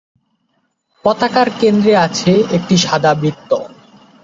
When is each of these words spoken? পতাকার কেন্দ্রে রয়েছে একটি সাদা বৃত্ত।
পতাকার 1.05 1.47
কেন্দ্রে 1.59 1.93
রয়েছে 1.95 2.31
একটি 2.57 2.75
সাদা 2.77 3.11
বৃত্ত। 3.13 3.51